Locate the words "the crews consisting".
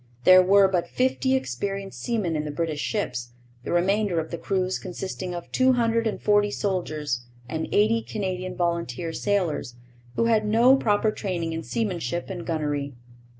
4.31-5.35